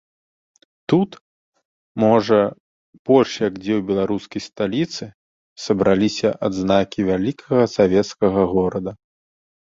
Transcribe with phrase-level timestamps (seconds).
[0.91, 1.11] Тут,
[2.03, 2.37] можа,
[3.09, 5.05] больш як дзе ў беларускай сталіцы,
[5.65, 8.91] сабраліся адзнакі вялікага савецкага горада.